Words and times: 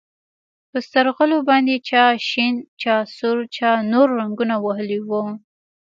په 0.69 0.77
سترغلو 0.87 1.37
باندې 1.49 1.75
چا 1.89 2.03
شين 2.29 2.55
چا 2.81 2.95
سور 3.17 3.37
چا 3.55 3.69
نور 3.91 4.07
رنګونه 4.19 4.55
وهلي 4.59 4.99
وو. 5.07 5.23